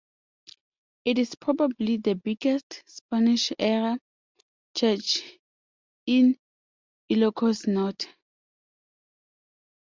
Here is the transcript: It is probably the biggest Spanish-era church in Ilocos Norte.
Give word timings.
It 1.05 1.19
is 1.19 1.35
probably 1.35 1.97
the 1.97 2.15
biggest 2.15 2.81
Spanish-era 2.87 3.99
church 4.75 5.21
in 6.07 6.39
Ilocos 7.11 7.67
Norte. 7.67 8.07